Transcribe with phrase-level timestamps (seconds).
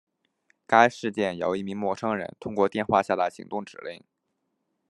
[0.65, 4.03] 该事件由一名陌生人通过电话下达行动指令。